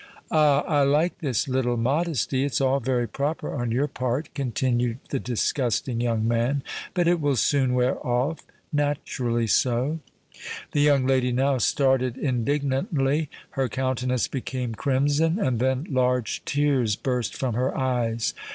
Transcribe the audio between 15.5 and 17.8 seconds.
then large tears burst from her